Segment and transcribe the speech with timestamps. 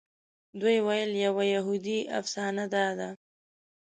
[0.59, 3.09] دوی ویل یوه یهودي افسانه داده.